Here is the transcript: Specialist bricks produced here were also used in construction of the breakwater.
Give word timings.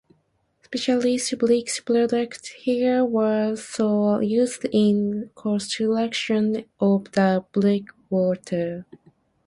Specialist 0.63 1.37
bricks 1.37 1.79
produced 1.79 2.47
here 2.63 3.05
were 3.05 3.49
also 3.49 4.17
used 4.17 4.65
in 4.71 5.29
construction 5.35 6.65
of 6.79 7.03
the 7.11 7.45
breakwater. 7.51 8.87